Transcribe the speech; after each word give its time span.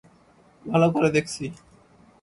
ভালো 0.65 0.87
করে 0.93 1.09
দেখছি! 1.15 1.43